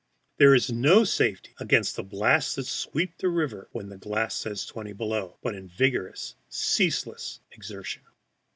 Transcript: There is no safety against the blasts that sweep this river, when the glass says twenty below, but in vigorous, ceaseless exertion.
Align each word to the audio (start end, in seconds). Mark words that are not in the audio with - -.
There 0.37 0.55
is 0.55 0.71
no 0.71 1.03
safety 1.03 1.53
against 1.59 1.95
the 1.95 2.01
blasts 2.01 2.55
that 2.55 2.65
sweep 2.65 3.19
this 3.19 3.29
river, 3.29 3.69
when 3.71 3.89
the 3.89 3.99
glass 3.99 4.33
says 4.33 4.65
twenty 4.65 4.93
below, 4.93 5.37
but 5.43 5.53
in 5.53 5.67
vigorous, 5.67 6.33
ceaseless 6.49 7.39
exertion. 7.51 8.01